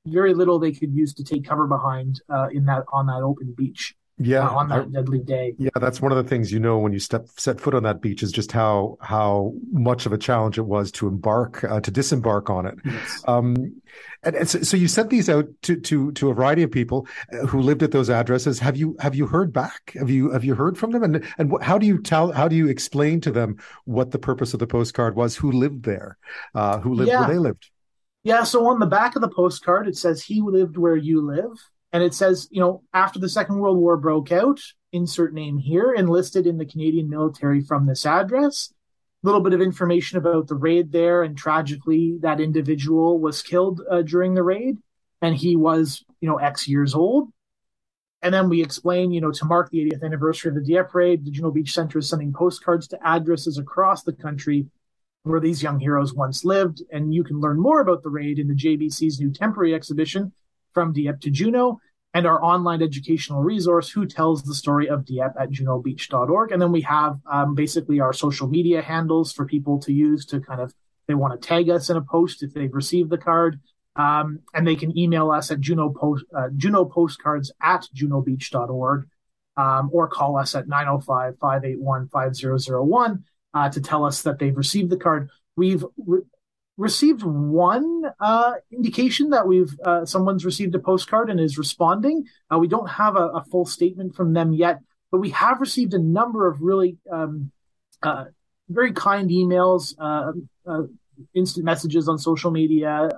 very 0.07 0.33
little 0.33 0.59
they 0.59 0.71
could 0.71 0.93
use 0.93 1.13
to 1.13 1.23
take 1.23 1.45
cover 1.45 1.67
behind 1.67 2.21
uh, 2.29 2.47
in 2.51 2.65
that 2.65 2.83
on 2.93 3.07
that 3.07 3.21
open 3.21 3.53
beach 3.55 3.95
yeah 4.19 4.47
on 4.47 4.67
that 4.67 4.81
I, 4.81 4.85
deadly 4.85 5.19
day. 5.19 5.55
Yeah 5.57 5.69
that's 5.79 6.01
one 6.01 6.11
of 6.11 6.17
the 6.17 6.23
things 6.23 6.51
you 6.51 6.59
know 6.59 6.77
when 6.77 6.91
you 6.91 6.99
step 6.99 7.27
set 7.37 7.59
foot 7.59 7.73
on 7.73 7.83
that 7.83 8.01
beach 8.01 8.21
is 8.21 8.31
just 8.31 8.51
how 8.51 8.97
how 9.01 9.53
much 9.71 10.05
of 10.05 10.11
a 10.11 10.17
challenge 10.17 10.57
it 10.57 10.65
was 10.65 10.91
to 10.93 11.07
embark 11.07 11.63
uh, 11.63 11.79
to 11.79 11.89
disembark 11.89 12.49
on 12.49 12.65
it. 12.65 12.75
Yes. 12.83 13.23
um, 13.27 13.55
and, 14.23 14.35
and 14.35 14.49
so, 14.49 14.61
so, 14.61 14.75
you 14.75 14.87
sent 14.87 15.09
these 15.09 15.29
out 15.29 15.47
to 15.63 15.79
to 15.79 16.11
to 16.11 16.29
a 16.29 16.33
variety 16.33 16.63
of 16.63 16.71
people 16.71 17.07
uh, 17.33 17.45
who 17.47 17.61
lived 17.61 17.81
at 17.81 17.91
those 17.91 18.09
addresses. 18.09 18.59
Have 18.59 18.75
you 18.75 18.97
have 18.99 19.15
you 19.15 19.25
heard 19.25 19.53
back? 19.53 19.93
Have 19.95 20.09
you 20.09 20.31
have 20.31 20.43
you 20.43 20.55
heard 20.55 20.77
from 20.77 20.91
them? 20.91 21.03
And 21.03 21.25
and 21.37 21.53
how 21.61 21.77
do 21.77 21.85
you 21.85 22.01
tell 22.01 22.31
how 22.33 22.47
do 22.49 22.55
you 22.55 22.67
explain 22.67 23.21
to 23.21 23.31
them 23.31 23.57
what 23.85 24.11
the 24.11 24.19
purpose 24.19 24.53
of 24.53 24.59
the 24.59 24.67
postcard 24.67 25.15
was 25.15 25.37
who 25.37 25.51
lived 25.51 25.83
there 25.83 26.17
uh, 26.55 26.79
who 26.79 26.93
lived 26.93 27.09
yeah. 27.09 27.21
where 27.21 27.29
they 27.29 27.39
lived? 27.39 27.69
Yeah 28.23 28.43
so 28.43 28.67
on 28.67 28.79
the 28.79 28.85
back 28.85 29.15
of 29.15 29.21
the 29.21 29.29
postcard 29.29 29.87
it 29.87 29.95
says 29.95 30.21
he 30.21 30.41
lived 30.41 30.77
where 30.77 30.97
you 30.97 31.21
live 31.21 31.57
and 31.91 32.03
it 32.03 32.13
says, 32.13 32.47
you 32.51 32.59
know, 32.59 32.83
after 32.93 33.19
the 33.19 33.29
Second 33.29 33.59
World 33.59 33.77
War 33.77 33.97
broke 33.97 34.31
out, 34.31 34.59
insert 34.91 35.33
name 35.33 35.57
here, 35.57 35.93
enlisted 35.93 36.45
in 36.45 36.57
the 36.57 36.65
Canadian 36.65 37.09
military 37.09 37.61
from 37.61 37.85
this 37.85 38.05
address. 38.05 38.73
A 39.23 39.27
little 39.27 39.41
bit 39.41 39.53
of 39.53 39.61
information 39.61 40.17
about 40.17 40.47
the 40.47 40.55
raid 40.55 40.91
there, 40.91 41.23
and 41.23 41.37
tragically, 41.37 42.17
that 42.21 42.39
individual 42.39 43.19
was 43.19 43.41
killed 43.41 43.81
uh, 43.89 44.01
during 44.01 44.33
the 44.33 44.43
raid, 44.43 44.77
and 45.21 45.35
he 45.35 45.55
was, 45.55 46.03
you 46.21 46.29
know, 46.29 46.37
X 46.37 46.67
years 46.67 46.95
old. 46.95 47.29
And 48.21 48.33
then 48.33 48.49
we 48.49 48.61
explain, 48.61 49.11
you 49.11 49.21
know, 49.21 49.31
to 49.31 49.45
mark 49.45 49.69
the 49.69 49.79
80th 49.79 50.03
anniversary 50.03 50.49
of 50.49 50.55
the 50.55 50.61
Dieppe 50.61 50.89
raid, 50.93 51.25
the 51.25 51.31
Juno 51.31 51.51
Beach 51.51 51.73
Center 51.73 51.99
is 51.99 52.09
sending 52.09 52.33
postcards 52.33 52.87
to 52.89 53.07
addresses 53.07 53.57
across 53.57 54.03
the 54.03 54.13
country 54.13 54.67
where 55.23 55.39
these 55.39 55.63
young 55.63 55.79
heroes 55.79 56.13
once 56.13 56.43
lived. 56.43 56.81
And 56.91 57.13
you 57.13 57.23
can 57.23 57.39
learn 57.39 57.59
more 57.59 57.79
about 57.79 58.03
the 58.03 58.09
raid 58.09 58.39
in 58.39 58.47
the 58.47 58.53
JBC's 58.53 59.19
new 59.19 59.31
temporary 59.31 59.73
exhibition, 59.73 60.33
from 60.73 60.93
Dieppe 60.93 61.19
to 61.21 61.29
Juno, 61.29 61.79
and 62.13 62.25
our 62.25 62.43
online 62.43 62.81
educational 62.81 63.41
resource, 63.41 63.89
Who 63.89 64.05
Tells 64.05 64.43
the 64.43 64.55
Story 64.55 64.89
of 64.89 65.05
Dieppe 65.05 65.39
at 65.39 65.51
junobeach.org. 65.51 66.51
And 66.51 66.61
then 66.61 66.71
we 66.71 66.81
have 66.81 67.19
um, 67.31 67.53
basically 67.53 67.99
our 67.99 68.13
social 68.13 68.47
media 68.47 68.81
handles 68.81 69.31
for 69.31 69.45
people 69.45 69.79
to 69.81 69.93
use 69.93 70.25
to 70.27 70.39
kind 70.39 70.59
of, 70.59 70.73
they 71.07 71.13
want 71.13 71.39
to 71.39 71.47
tag 71.47 71.69
us 71.69 71.89
in 71.89 71.97
a 71.97 72.01
post 72.01 72.41
if 72.41 72.53
they've 72.53 72.73
received 72.73 73.09
the 73.09 73.17
card. 73.17 73.59
Um, 73.95 74.39
and 74.53 74.65
they 74.65 74.75
can 74.75 74.97
email 74.97 75.29
us 75.29 75.51
at 75.51 75.59
Juno, 75.59 75.89
post, 75.89 76.25
uh, 76.35 76.49
Juno 76.55 76.85
postcards 76.85 77.51
at 77.61 77.85
junobeach.org 77.95 79.07
um, 79.57 79.89
or 79.91 80.07
call 80.07 80.37
us 80.37 80.55
at 80.55 80.67
905 80.67 81.37
581 81.39 82.07
5001 82.07 83.23
uh, 83.53 83.69
to 83.69 83.81
tell 83.81 84.05
us 84.05 84.21
that 84.21 84.39
they've 84.39 84.55
received 84.55 84.89
the 84.89 84.97
card. 84.97 85.29
We've 85.55 85.83
re- 85.97 86.21
received 86.79 87.23
one 87.23 88.03
uh, 88.21 88.53
indication 88.71 89.31
that 89.31 89.45
we've 89.45 89.77
uh, 89.83 90.05
someone's 90.05 90.45
received 90.45 90.73
a 90.75 90.79
postcard 90.79 91.29
and 91.29 91.39
is 91.39 91.57
responding. 91.57 92.23
Uh, 92.49 92.57
we 92.57 92.69
don't 92.69 92.89
have 92.89 93.17
a, 93.17 93.27
a, 93.27 93.43
full 93.51 93.65
statement 93.65 94.15
from 94.15 94.31
them 94.31 94.53
yet, 94.53 94.79
but 95.11 95.19
we 95.19 95.29
have 95.31 95.59
received 95.59 95.93
a 95.93 95.99
number 95.99 96.47
of 96.47 96.61
really 96.61 96.97
um, 97.11 97.51
uh, 98.01 98.25
very 98.69 98.93
kind 98.93 99.29
emails, 99.29 99.93
uh, 99.99 100.31
uh, 100.65 100.83
instant 101.35 101.65
messages 101.65 102.07
on 102.07 102.17
social 102.17 102.49
media, 102.49 103.09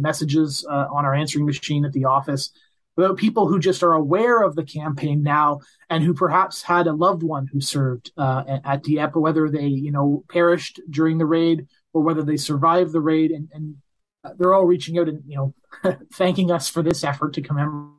messages 0.00 0.64
on 0.68 1.04
our 1.04 1.14
answering 1.14 1.46
machine 1.46 1.84
at 1.84 1.92
the 1.92 2.04
office. 2.04 2.50
About 2.96 3.16
people 3.16 3.48
who 3.48 3.58
just 3.58 3.82
are 3.82 3.92
aware 3.92 4.42
of 4.42 4.54
the 4.56 4.64
campaign 4.64 5.22
now 5.22 5.60
and 5.90 6.02
who 6.02 6.14
perhaps 6.14 6.62
had 6.62 6.86
a 6.86 6.92
loved 6.92 7.22
one 7.22 7.46
who 7.46 7.60
served 7.60 8.10
at 8.18 8.82
Dieppe, 8.82 9.20
whether 9.20 9.48
they, 9.48 9.66
you 9.66 9.92
know, 9.92 10.24
perished 10.28 10.80
during 10.90 11.18
the 11.18 11.26
raid 11.26 11.66
or 11.94 12.02
whether 12.02 12.22
they 12.22 12.36
survived 12.36 12.92
the 12.92 13.00
raid, 13.00 13.30
and, 13.30 13.48
and 13.54 13.76
uh, 14.22 14.30
they're 14.36 14.52
all 14.52 14.66
reaching 14.66 14.98
out 14.98 15.08
and 15.08 15.22
you 15.26 15.36
know 15.36 15.96
thanking 16.12 16.50
us 16.50 16.68
for 16.68 16.82
this 16.82 17.02
effort 17.02 17.32
to 17.34 17.40
commemorate 17.40 17.94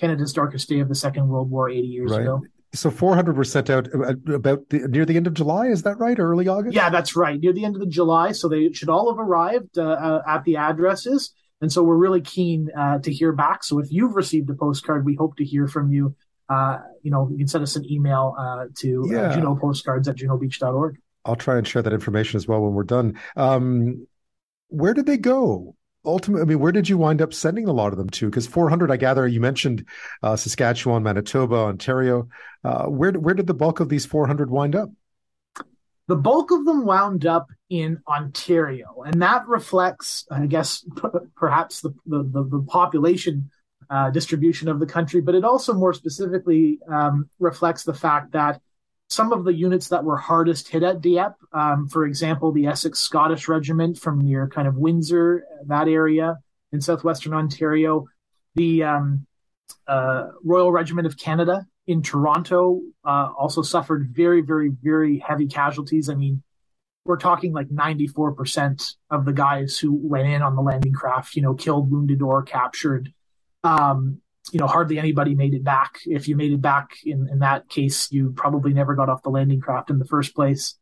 Canada's 0.00 0.32
darkest 0.32 0.68
day 0.68 0.80
of 0.80 0.88
the 0.88 0.94
Second 0.94 1.28
World 1.28 1.50
War 1.50 1.68
80 1.68 1.86
years 1.86 2.10
right. 2.10 2.22
ago. 2.22 2.42
So 2.74 2.90
400 2.90 3.36
were 3.36 3.44
sent 3.44 3.68
out 3.68 3.88
uh, 3.94 4.14
about 4.32 4.70
the, 4.70 4.88
near 4.88 5.04
the 5.04 5.16
end 5.16 5.26
of 5.26 5.34
July. 5.34 5.66
Is 5.66 5.82
that 5.82 5.98
right? 5.98 6.18
Or 6.18 6.32
early 6.32 6.48
August? 6.48 6.74
Yeah, 6.74 6.88
that's 6.88 7.14
right. 7.14 7.38
Near 7.38 7.52
the 7.52 7.64
end 7.66 7.76
of 7.76 7.80
the 7.80 7.86
July. 7.86 8.32
So 8.32 8.48
they 8.48 8.72
should 8.72 8.88
all 8.88 9.10
have 9.10 9.18
arrived 9.18 9.78
uh, 9.78 9.82
uh, 9.82 10.22
at 10.26 10.44
the 10.44 10.56
addresses. 10.56 11.34
And 11.60 11.70
so 11.70 11.82
we're 11.82 11.96
really 11.96 12.22
keen 12.22 12.70
uh, 12.76 12.98
to 13.00 13.12
hear 13.12 13.32
back. 13.32 13.62
So 13.62 13.78
if 13.78 13.92
you've 13.92 14.16
received 14.16 14.48
a 14.50 14.54
postcard, 14.54 15.04
we 15.04 15.14
hope 15.14 15.36
to 15.36 15.44
hear 15.44 15.68
from 15.68 15.92
you. 15.92 16.16
Uh, 16.48 16.78
you 17.02 17.10
know, 17.10 17.28
you 17.30 17.38
can 17.38 17.46
send 17.46 17.62
us 17.62 17.76
an 17.76 17.90
email 17.90 18.34
uh, 18.38 18.64
to 18.78 19.06
yeah. 19.08 19.34
Juno 19.34 19.54
postcards 19.54 20.08
at 20.08 20.16
junobeach.org. 20.16 20.98
I'll 21.24 21.36
try 21.36 21.56
and 21.56 21.66
share 21.66 21.82
that 21.82 21.92
information 21.92 22.36
as 22.36 22.48
well 22.48 22.60
when 22.60 22.72
we're 22.72 22.84
done. 22.84 23.18
Um, 23.36 24.06
where 24.68 24.94
did 24.94 25.06
they 25.06 25.18
go? 25.18 25.76
ultimately, 26.04 26.42
I 26.42 26.44
mean, 26.46 26.58
where 26.58 26.72
did 26.72 26.88
you 26.88 26.98
wind 26.98 27.22
up 27.22 27.32
sending 27.32 27.68
a 27.68 27.72
lot 27.72 27.92
of 27.92 27.98
them 27.98 28.10
to? 28.10 28.26
Because 28.26 28.46
400, 28.46 28.90
I 28.90 28.96
gather, 28.96 29.26
you 29.26 29.40
mentioned 29.40 29.86
uh, 30.22 30.36
Saskatchewan, 30.36 31.02
Manitoba, 31.02 31.56
Ontario. 31.56 32.28
Uh, 32.64 32.86
where 32.86 33.12
where 33.12 33.34
did 33.34 33.46
the 33.46 33.54
bulk 33.54 33.80
of 33.80 33.88
these 33.88 34.06
400 34.06 34.50
wind 34.50 34.76
up? 34.76 34.90
The 36.08 36.16
bulk 36.16 36.50
of 36.50 36.64
them 36.64 36.84
wound 36.84 37.26
up 37.26 37.48
in 37.70 38.00
Ontario, 38.08 39.02
and 39.06 39.22
that 39.22 39.46
reflects, 39.46 40.26
I 40.30 40.46
guess, 40.46 40.84
p- 40.96 41.08
perhaps 41.36 41.80
the, 41.80 41.90
the, 42.06 42.22
the, 42.24 42.44
the 42.44 42.64
population 42.68 43.50
uh, 43.88 44.10
distribution 44.10 44.68
of 44.68 44.80
the 44.80 44.86
country, 44.86 45.20
but 45.20 45.34
it 45.34 45.44
also 45.44 45.72
more 45.74 45.94
specifically 45.94 46.80
um, 46.90 47.30
reflects 47.38 47.84
the 47.84 47.94
fact 47.94 48.32
that 48.32 48.60
some 49.12 49.32
of 49.32 49.44
the 49.44 49.52
units 49.52 49.88
that 49.88 50.04
were 50.04 50.16
hardest 50.16 50.68
hit 50.68 50.82
at 50.82 51.00
Dieppe, 51.00 51.34
um, 51.52 51.88
for 51.88 52.06
example, 52.06 52.50
the 52.50 52.66
Essex 52.66 52.98
Scottish 52.98 53.46
Regiment 53.46 53.98
from 53.98 54.20
near 54.20 54.48
kind 54.48 54.66
of 54.66 54.76
Windsor, 54.76 55.44
that 55.66 55.86
area 55.86 56.38
in 56.72 56.80
southwestern 56.80 57.34
Ontario, 57.34 58.06
the 58.54 58.82
um, 58.82 59.26
uh, 59.86 60.28
Royal 60.42 60.72
Regiment 60.72 61.06
of 61.06 61.18
Canada 61.18 61.66
in 61.86 62.02
Toronto 62.02 62.80
uh, 63.04 63.28
also 63.36 63.62
suffered 63.62 64.08
very, 64.10 64.40
very, 64.40 64.70
very 64.82 65.18
heavy 65.18 65.46
casualties. 65.46 66.08
I 66.08 66.14
mean, 66.14 66.42
we're 67.04 67.18
talking 67.18 67.52
like 67.52 67.68
94% 67.68 68.94
of 69.10 69.24
the 69.24 69.32
guys 69.32 69.78
who 69.78 69.92
went 69.92 70.28
in 70.28 70.40
on 70.40 70.54
the 70.54 70.62
landing 70.62 70.92
craft, 70.92 71.34
you 71.34 71.42
know, 71.42 71.54
killed, 71.54 71.90
wounded, 71.90 72.22
or 72.22 72.42
captured. 72.42 73.12
Um, 73.64 74.20
you 74.50 74.58
know, 74.58 74.66
hardly 74.66 74.98
anybody 74.98 75.34
made 75.34 75.54
it 75.54 75.62
back. 75.62 76.00
If 76.04 76.26
you 76.26 76.36
made 76.36 76.52
it 76.52 76.60
back 76.60 76.90
in, 77.04 77.28
in 77.30 77.38
that 77.40 77.68
case, 77.68 78.10
you 78.10 78.32
probably 78.36 78.72
never 78.72 78.94
got 78.94 79.08
off 79.08 79.22
the 79.22 79.30
landing 79.30 79.60
craft 79.60 79.90
in 79.90 79.98
the 79.98 80.04
first 80.04 80.34
place. 80.34 80.76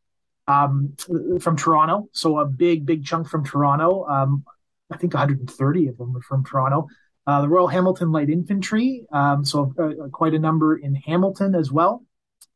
Um, 0.48 0.96
from 1.38 1.56
Toronto, 1.56 2.08
so 2.10 2.40
a 2.40 2.44
big, 2.44 2.84
big 2.84 3.04
chunk 3.04 3.28
from 3.28 3.44
Toronto. 3.44 4.04
Um, 4.06 4.44
I 4.90 4.96
think 4.96 5.14
130 5.14 5.86
of 5.86 5.96
them 5.96 6.12
were 6.12 6.22
from 6.22 6.44
Toronto. 6.44 6.88
Uh, 7.24 7.42
the 7.42 7.48
Royal 7.48 7.68
Hamilton 7.68 8.10
Light 8.10 8.28
Infantry, 8.28 9.04
um, 9.12 9.44
so 9.44 9.72
uh, 9.78 10.08
quite 10.08 10.34
a 10.34 10.40
number 10.40 10.76
in 10.76 10.96
Hamilton 10.96 11.54
as 11.54 11.70
well. 11.70 12.04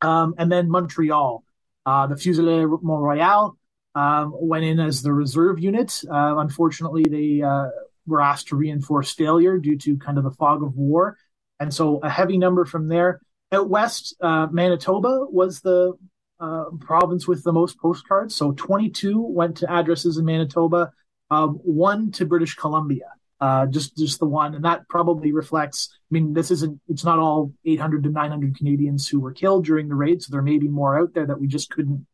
Um, 0.01 0.35
and 0.39 0.51
then 0.51 0.69
Montreal, 0.69 1.45
uh, 1.87 2.07
the 2.09 2.17
Fusiliers 2.17 2.69
Mont 2.83 3.03
Royal 3.03 3.57
um, 3.95 4.33
went 4.35 4.65
in 4.65 4.81
as 4.81 5.03
the 5.03 5.13
reserve 5.13 5.61
unit. 5.61 6.03
Uh, 6.11 6.37
unfortunately, 6.39 7.05
they 7.09 7.43
uh, 7.43 7.69
were 8.07 8.21
asked 8.21 8.49
to 8.49 8.57
reinforce 8.57 9.13
failure 9.13 9.59
due 9.59 9.79
to 9.79 9.97
kind 9.99 10.19
of 10.19 10.25
the 10.25 10.31
fog 10.31 10.63
of 10.63 10.77
war. 10.77 11.17
And 11.61 11.73
so 11.73 11.99
a 12.03 12.11
heavy 12.11 12.39
number 12.39 12.65
from 12.65 12.89
there. 12.89 13.21
Out 13.53 13.69
west, 13.69 14.15
uh, 14.21 14.49
Manitoba 14.51 15.27
was 15.31 15.61
the 15.61 15.95
uh, 16.41 16.65
province 16.81 17.29
with 17.29 17.45
the 17.45 17.53
most 17.53 17.79
postcards. 17.79 18.35
So 18.35 18.53
22 18.53 19.21
went 19.21 19.59
to 19.59 19.71
addresses 19.71 20.19
in 20.19 20.25
Manitoba, 20.25 20.93
um, 21.31 21.61
one 21.63 22.11
to 22.13 22.27
British 22.27 22.55
Columbia, 22.55 23.07
uh, 23.41 23.67
just 23.67 23.97
just 23.97 24.19
the 24.19 24.27
one, 24.27 24.55
and 24.55 24.65
that 24.65 24.89
probably 24.89 25.33
reflects. 25.33 25.89
I 25.93 26.11
mean, 26.11 26.33
this 26.33 26.51
isn't. 26.51 26.81
It's 26.89 27.05
not 27.05 27.19
all 27.19 27.53
800 27.65 28.03
to 28.05 28.11
900 28.11 28.57
Canadians 28.57 29.09
who 29.09 29.21
were 29.21 29.33
killed 29.33 29.65
during 29.65 29.89
the 29.89 29.95
raid, 29.95 30.23
so 30.23 30.31
there 30.31 30.43
may 30.43 30.59
be 30.59 30.69
more 30.69 30.99
out 30.99 31.15
there 31.15 31.27
that 31.27 31.41
we 31.41 31.47
just 31.47 31.71
couldn't 31.71 32.07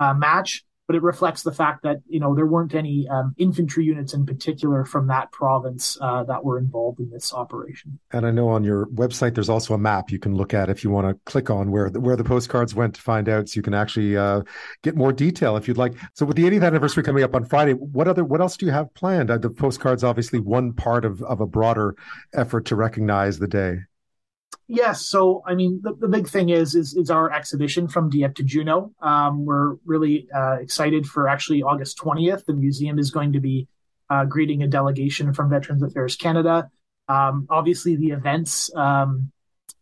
uh, 0.00 0.14
match 0.14 0.64
but 0.86 0.96
it 0.96 1.02
reflects 1.02 1.42
the 1.42 1.52
fact 1.52 1.82
that 1.82 1.98
you 2.06 2.20
know 2.20 2.34
there 2.34 2.46
weren't 2.46 2.74
any 2.74 3.08
um, 3.08 3.34
infantry 3.38 3.84
units 3.84 4.14
in 4.14 4.26
particular 4.26 4.84
from 4.84 5.06
that 5.06 5.32
province 5.32 5.96
uh, 6.00 6.22
that 6.24 6.44
were 6.44 6.58
involved 6.58 7.00
in 7.00 7.10
this 7.10 7.32
operation. 7.32 7.98
And 8.12 8.26
I 8.26 8.30
know 8.30 8.48
on 8.48 8.64
your 8.64 8.86
website 8.86 9.34
there's 9.34 9.48
also 9.48 9.74
a 9.74 9.78
map 9.78 10.10
you 10.10 10.18
can 10.18 10.34
look 10.34 10.52
at 10.52 10.68
if 10.68 10.84
you 10.84 10.90
want 10.90 11.08
to 11.08 11.18
click 11.30 11.50
on 11.50 11.70
where 11.70 11.90
the, 11.90 12.00
where 12.00 12.16
the 12.16 12.24
postcards 12.24 12.74
went 12.74 12.94
to 12.94 13.00
find 13.00 13.28
out, 13.28 13.48
so 13.48 13.58
you 13.58 13.62
can 13.62 13.74
actually 13.74 14.16
uh, 14.16 14.42
get 14.82 14.96
more 14.96 15.12
detail 15.12 15.56
if 15.56 15.66
you'd 15.66 15.78
like. 15.78 15.94
So 16.14 16.26
with 16.26 16.36
the 16.36 16.44
80th 16.44 16.66
anniversary 16.66 17.02
coming 17.02 17.24
up 17.24 17.34
on 17.34 17.44
Friday, 17.44 17.72
what 17.72 18.08
other 18.08 18.24
what 18.24 18.40
else 18.40 18.56
do 18.56 18.66
you 18.66 18.72
have 18.72 18.92
planned? 18.94 19.30
Uh, 19.30 19.38
the 19.38 19.50
postcards 19.50 20.04
obviously 20.04 20.38
one 20.38 20.72
part 20.72 21.04
of 21.04 21.22
of 21.22 21.40
a 21.40 21.46
broader 21.46 21.94
effort 22.34 22.66
to 22.66 22.76
recognize 22.76 23.38
the 23.38 23.48
day. 23.48 23.78
Yes. 24.66 25.06
So, 25.06 25.42
I 25.46 25.54
mean, 25.54 25.80
the, 25.82 25.94
the 25.94 26.08
big 26.08 26.28
thing 26.28 26.48
is, 26.48 26.74
is, 26.74 26.94
is 26.94 27.10
our 27.10 27.32
exhibition 27.32 27.88
from 27.88 28.10
Dieppe 28.10 28.34
to 28.34 28.42
Juno. 28.42 28.92
Um, 29.00 29.44
we're 29.44 29.74
really 29.84 30.28
uh, 30.34 30.56
excited 30.60 31.06
for 31.06 31.28
actually 31.28 31.62
August 31.62 31.98
20th. 31.98 32.44
The 32.46 32.54
museum 32.54 32.98
is 32.98 33.10
going 33.10 33.32
to 33.34 33.40
be 33.40 33.68
uh, 34.10 34.24
greeting 34.24 34.62
a 34.62 34.68
delegation 34.68 35.32
from 35.32 35.50
Veterans 35.50 35.82
Affairs 35.82 36.16
Canada. 36.16 36.70
Um, 37.08 37.46
obviously, 37.50 37.96
the 37.96 38.10
events 38.10 38.74
um, 38.74 39.30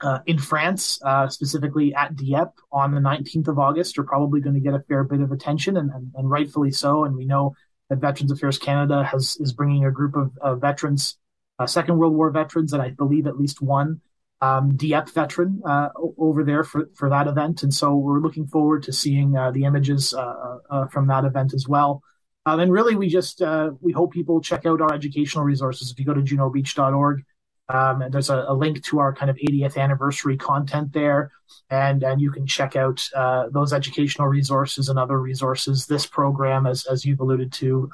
uh, 0.00 0.18
in 0.26 0.38
France, 0.38 1.00
uh, 1.04 1.28
specifically 1.28 1.94
at 1.94 2.16
Dieppe 2.16 2.52
on 2.72 2.92
the 2.92 3.00
19th 3.00 3.48
of 3.48 3.58
August, 3.58 3.98
are 3.98 4.04
probably 4.04 4.40
going 4.40 4.54
to 4.54 4.60
get 4.60 4.74
a 4.74 4.80
fair 4.80 5.04
bit 5.04 5.20
of 5.20 5.30
attention, 5.30 5.76
and, 5.76 5.90
and, 5.90 6.12
and, 6.16 6.30
rightfully 6.30 6.72
so. 6.72 7.04
And 7.04 7.14
we 7.14 7.24
know 7.24 7.54
that 7.88 8.00
Veterans 8.00 8.32
Affairs 8.32 8.58
Canada 8.58 9.04
has 9.04 9.36
is 9.38 9.52
bringing 9.52 9.84
a 9.84 9.90
group 9.90 10.16
of, 10.16 10.60
veterans, 10.60 11.18
uh, 11.58 11.66
Second 11.66 11.98
World 11.98 12.14
War 12.14 12.30
veterans, 12.30 12.72
and 12.72 12.82
I 12.82 12.90
believe 12.90 13.26
at 13.26 13.38
least 13.38 13.62
one 13.62 14.00
um, 14.42 14.76
Dieppe 14.76 15.12
veteran 15.12 15.62
uh, 15.64 15.90
over 16.18 16.42
there 16.42 16.64
for, 16.64 16.90
for 16.96 17.08
that 17.08 17.28
event. 17.28 17.62
And 17.62 17.72
so 17.72 17.94
we're 17.94 18.18
looking 18.18 18.48
forward 18.48 18.82
to 18.82 18.92
seeing 18.92 19.36
uh, 19.36 19.52
the 19.52 19.64
images 19.64 20.12
uh, 20.12 20.20
uh, 20.20 20.58
uh 20.68 20.86
from 20.88 21.06
that 21.06 21.24
event 21.24 21.54
as 21.54 21.68
well. 21.68 22.02
Um, 22.44 22.58
and 22.58 22.72
really, 22.72 22.96
we 22.96 23.08
just 23.08 23.40
uh, 23.40 23.70
we 23.80 23.92
hope 23.92 24.12
people 24.12 24.40
check 24.40 24.66
out 24.66 24.80
our 24.80 24.92
educational 24.92 25.44
resources. 25.44 25.92
If 25.92 25.98
you 26.00 26.04
go 26.04 26.12
to 26.12 26.20
junobeach.org, 26.20 27.24
um, 27.68 28.02
and 28.02 28.12
there's 28.12 28.30
a, 28.30 28.46
a, 28.48 28.52
link 28.54 28.82
to 28.86 28.98
our 28.98 29.14
kind 29.14 29.30
of 29.30 29.36
80th 29.36 29.76
anniversary 29.76 30.36
content 30.36 30.92
there, 30.92 31.30
and 31.70 32.02
and 32.02 32.20
you 32.20 32.32
can 32.32 32.44
check 32.44 32.74
out 32.74 33.08
those 33.52 33.72
educational 33.72 34.26
resources 34.26 34.88
and 34.88 34.98
other 34.98 35.20
resources. 35.20 35.86
This 35.86 36.04
program, 36.04 36.66
as 36.66 36.84
as 36.86 37.04
you've 37.04 37.20
alluded 37.20 37.52
to, 37.52 37.88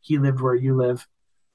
he 0.00 0.16
lived 0.16 0.40
where 0.40 0.54
you 0.54 0.74
live. 0.74 1.06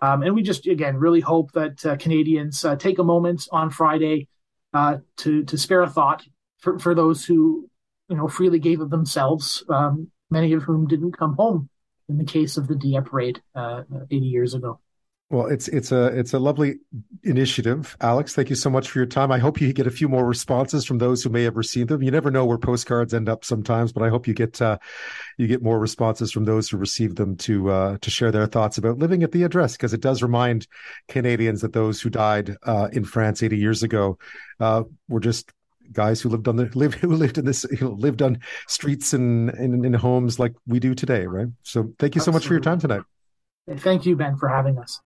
Um, 0.02 0.24
and 0.24 0.36
we 0.36 0.44
just, 0.44 0.68
again, 0.68 0.98
really 0.98 1.22
hope 1.22 1.52
that 1.54 1.86
uh, 1.86 1.96
Canadians 1.98 2.64
uh, 2.66 2.76
take 2.76 3.00
a 3.00 3.04
moment 3.04 3.48
on 3.52 3.70
Friday 3.70 4.28
uh, 4.74 4.98
to, 5.18 5.44
to 5.46 5.58
spare 5.58 5.82
a 5.82 5.90
thought 5.90 6.24
for, 6.60 6.78
for 6.80 6.94
those 6.94 7.26
who, 7.26 7.70
you 8.10 8.18
know, 8.18 8.28
freely 8.28 8.60
gave 8.60 8.82
of 8.82 8.90
themselves, 8.90 9.64
um, 9.70 10.10
many 10.30 10.54
of 10.54 10.64
whom 10.64 10.88
didn't 10.88 11.18
come 11.18 11.36
home 11.36 11.70
in 12.10 12.18
the 12.18 12.26
case 12.26 12.58
of 12.58 12.68
the 12.68 12.76
Dieppe 12.76 13.10
raid 13.12 13.42
uh, 13.56 13.84
80 14.12 14.26
years 14.26 14.54
ago. 14.54 14.80
Well, 15.32 15.48
it's 15.48 15.68
it's 15.68 15.92
a 15.92 16.06
it's 16.08 16.34
a 16.34 16.40
lovely 16.40 16.76
initiative, 17.24 17.98
Alex. 18.00 18.36
Thank 18.36 18.52
you 18.52 18.56
so 18.56 18.70
much 18.70 18.88
for 18.88 19.00
your 19.00 19.08
time. 19.08 19.32
I 19.32 19.40
hope 19.40 19.60
you 19.60 19.74
get 19.74 19.88
a 19.88 19.92
few 19.92 20.08
more 20.08 20.24
responses 20.24 20.86
from 20.86 21.00
those 21.00 21.24
who 21.24 21.32
may 21.32 21.42
have 21.44 21.58
received 21.58 21.90
them. 21.90 22.04
You 22.04 22.12
never 22.12 22.30
know 22.30 22.46
where 22.46 22.60
postcards 22.60 23.12
end 23.12 23.28
up 23.28 23.44
sometimes, 23.44 23.92
but 23.92 24.04
I 24.04 24.10
hope 24.10 24.28
you 24.28 24.36
get 24.36 24.62
uh, 24.62 24.78
you 25.40 25.48
get 25.48 25.64
more 25.64 25.80
responses 25.80 26.32
from 26.32 26.46
those 26.46 26.70
who 26.70 26.78
received 26.78 27.18
them 27.18 27.38
to 27.38 27.72
uh, 27.72 27.98
to 28.02 28.12
share 28.12 28.32
their 28.32 28.46
thoughts 28.46 28.78
about 28.78 29.00
living 29.00 29.24
at 29.24 29.32
the 29.32 29.42
address 29.42 29.72
because 29.72 29.96
it 29.96 30.02
does 30.02 30.22
remind 30.22 30.68
Canadians 31.08 31.62
that 31.62 31.74
those 31.74 32.00
who 32.00 32.12
died 32.12 32.56
uh, 32.62 32.90
in 32.94 33.04
France 33.04 33.42
80 33.42 33.58
years 33.58 33.82
ago 33.82 34.20
uh, 34.60 34.84
were 35.10 35.20
just 35.20 35.52
guys 35.92 36.22
who 36.22 36.30
lived 36.30 36.48
on 36.48 36.58
the 36.58 36.66
lived 36.76 37.00
who 37.00 37.16
lived 37.16 37.40
in 37.40 37.46
this 37.46 37.66
you 37.72 37.80
know, 37.82 37.94
lived 37.94 38.22
on 38.22 38.38
streets 38.68 39.12
and 39.12 39.50
in, 39.56 39.84
in 39.86 39.94
homes 39.96 40.38
like 40.38 40.54
we 40.68 40.80
do 40.80 40.94
today, 40.94 41.26
right? 41.26 41.48
So 41.64 41.94
thank 41.98 42.14
you 42.14 42.22
so 42.22 42.30
Absolutely. 42.30 42.36
much 42.36 42.48
for 42.48 42.54
your 42.54 42.62
time 42.62 42.80
tonight. 42.80 43.02
Thank 43.80 44.06
you, 44.06 44.16
Ben, 44.16 44.38
for 44.38 44.48
having 44.48 44.78
us. 44.78 45.02